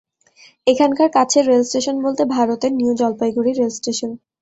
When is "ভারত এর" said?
2.35-2.73